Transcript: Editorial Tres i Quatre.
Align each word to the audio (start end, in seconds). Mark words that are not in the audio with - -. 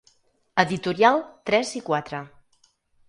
Editorial 0.63 1.21
Tres 1.51 1.75
i 1.81 1.85
Quatre. 1.91 2.23